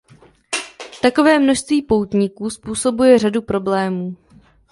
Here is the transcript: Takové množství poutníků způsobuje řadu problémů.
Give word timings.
Takové 1.01 1.39
množství 1.39 1.81
poutníků 1.81 2.49
způsobuje 2.49 3.19
řadu 3.19 3.41
problémů. 3.41 4.15